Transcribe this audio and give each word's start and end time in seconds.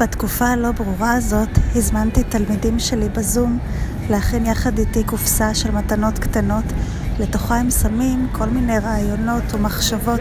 בתקופה 0.00 0.46
הלא 0.46 0.72
ברורה 0.72 1.12
הזאת 1.12 1.48
הזמנתי 1.74 2.22
תלמידים 2.24 2.78
שלי 2.78 3.08
בזום 3.08 3.58
להכין 4.10 4.46
יחד 4.46 4.78
איתי 4.78 5.04
קופסה 5.04 5.54
של 5.54 5.70
מתנות 5.70 6.18
קטנות. 6.18 6.64
לתוכה 7.18 7.56
הם 7.56 7.70
שמים 7.70 8.28
כל 8.32 8.46
מיני 8.46 8.78
רעיונות 8.78 9.54
ומחשבות, 9.54 10.20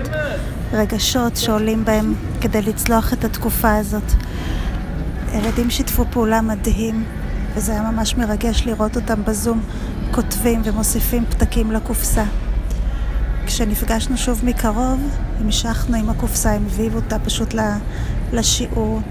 רגשות 0.73 1.37
שעולים 1.37 1.85
בהם 1.85 2.13
כדי 2.41 2.61
לצלוח 2.61 3.13
את 3.13 3.23
התקופה 3.23 3.75
הזאת. 3.75 4.11
ילדים 5.33 5.69
שיתפו 5.69 6.05
פעולה 6.11 6.41
מדהים, 6.41 7.03
וזה 7.55 7.71
היה 7.71 7.91
ממש 7.91 8.17
מרגש 8.17 8.63
לראות 8.65 8.95
אותם 8.95 9.23
בזום 9.23 9.61
כותבים 10.11 10.61
ומוסיפים 10.63 11.25
פתקים 11.25 11.71
לקופסה. 11.71 12.23
כשנפגשנו 13.45 14.17
שוב 14.17 14.45
מקרוב, 14.45 14.99
המשכנו 15.39 15.97
עם 15.97 16.09
הקופסה, 16.09 16.51
הם 16.51 16.65
הביאו 16.65 16.95
אותה 16.95 17.19
פשוט 17.19 17.55
לשיעור, 18.33 19.01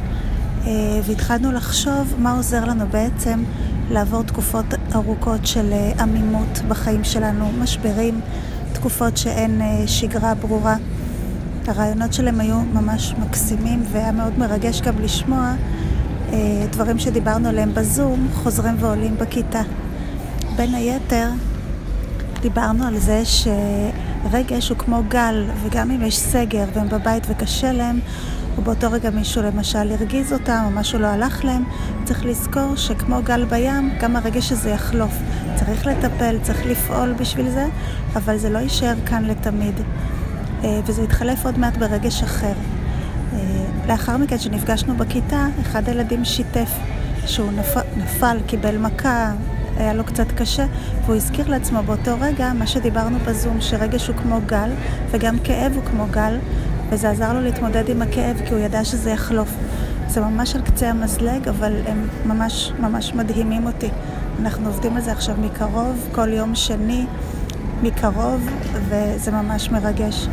והתחלנו 1.05 1.53
לחשוב 1.53 2.15
מה 2.19 2.33
עוזר 2.33 2.65
לנו 2.65 2.85
בעצם 2.91 3.43
לעבור 3.91 4.23
תקופות 4.23 4.65
ארוכות 4.95 5.47
של 5.47 5.73
אה, 5.73 5.93
עמימות 6.03 6.61
בחיים 6.69 7.05
שלנו, 7.05 7.53
משברים, 7.59 8.21
תקופות 8.73 9.17
שאין 9.17 9.61
אה, 9.61 9.87
שגרה 9.87 10.35
ברורה. 10.35 10.77
הרעיונות 11.67 12.13
שלהם 12.13 12.41
היו 12.41 12.61
ממש 12.61 13.15
מקסימים 13.19 13.83
והיה 13.93 14.13
מאוד 14.13 14.39
מרגש 14.39 14.81
גם 14.81 14.99
לשמוע 14.99 15.55
דברים 16.71 16.99
שדיברנו 16.99 17.49
עליהם 17.49 17.75
בזום 17.75 18.29
חוזרים 18.35 18.75
ועולים 18.79 19.17
בכיתה. 19.17 19.63
בין 20.57 20.75
היתר, 20.75 21.29
דיברנו 22.41 22.87
על 22.87 22.99
זה 22.99 23.23
שרגש 23.25 24.69
הוא 24.69 24.79
כמו 24.79 25.03
גל, 25.09 25.45
וגם 25.63 25.91
אם 25.91 26.03
יש 26.03 26.19
סגר 26.19 26.65
והם 26.75 26.89
בבית 26.89 27.27
וקשה 27.29 27.73
להם, 27.73 28.01
ובאותו 28.59 28.93
רגע 28.93 29.11
מישהו 29.11 29.43
למשל 29.43 29.93
הרגיז 29.93 30.33
אותם 30.33 30.63
או 30.65 30.71
משהו 30.71 30.99
לא 30.99 31.07
הלך 31.07 31.45
להם, 31.45 31.65
צריך 32.05 32.25
לזכור 32.25 32.77
שכמו 32.77 33.23
גל 33.25 33.45
בים, 33.45 33.91
גם 34.01 34.17
הרגש 34.17 34.53
הזה 34.53 34.71
יחלוף. 34.71 35.13
צריך 35.57 35.87
לטפל, 35.87 36.37
צריך 36.43 36.67
לפעול 36.67 37.13
בשביל 37.13 37.51
זה, 37.51 37.67
אבל 38.17 38.37
זה 38.37 38.51
לא 38.51 38.59
יישאר 38.59 38.95
כאן 39.07 39.25
לתמיד. 39.25 39.75
אה, 40.65 40.81
וזה 40.87 41.03
יתחלף 41.03 41.45
עוד 41.45 41.59
מעט 41.59 41.77
ברגש 41.77 42.23
אחר. 42.23 42.53
אה, 43.33 43.39
לאחר 43.89 44.17
מכן, 44.17 44.37
כשנפגשנו 44.39 44.97
בכיתה, 44.97 45.47
אחד 45.61 45.89
הילדים 45.89 46.25
שיתף 46.25 46.71
שהוא 47.27 47.53
נפל, 47.53 47.81
נפל 47.97 48.37
קיבל 48.47 48.79
מכה, 48.79 49.33
היה 49.77 49.95
לו 49.95 50.05
קצת 50.05 50.33
קשה, 50.33 50.67
והוא 51.05 51.17
הזכיר 51.17 51.49
לעצמו 51.49 51.83
באותו 51.83 52.17
רגע 52.21 52.53
מה 52.53 52.67
שדיברנו 52.67 53.19
בזום, 53.19 53.61
שרגש 53.61 54.09
הוא 54.09 54.17
כמו 54.17 54.41
גל, 54.47 54.71
וגם 55.11 55.39
כאב 55.45 55.73
הוא 55.75 55.85
כמו 55.85 56.07
גל, 56.11 56.39
וזה 56.91 57.11
עזר 57.11 57.33
לו 57.33 57.41
להתמודד 57.41 57.89
עם 57.89 58.03
הכאב, 58.03 58.41
כי 58.47 58.55
הוא 58.55 58.61
ידע 58.61 58.85
שזה 58.85 59.11
יחלוף. 59.11 59.55
זה 60.09 60.21
ממש 60.21 60.57
על 60.57 60.63
קצה 60.63 60.91
המזלג, 60.91 61.49
אבל 61.49 61.73
הם 61.87 62.09
ממש 62.27 62.73
ממש 62.81 63.15
מדהימים 63.15 63.67
אותי. 63.67 63.89
אנחנו 64.41 64.67
עובדים 64.67 64.97
על 64.97 65.03
זה 65.03 65.13
עכשיו 65.13 65.35
מקרוב, 65.39 66.09
כל 66.13 66.33
יום 66.33 66.55
שני 66.55 67.07
מקרוב, 67.83 68.49
וזה 68.89 69.31
ממש 69.31 69.71
מרגש. 69.71 70.29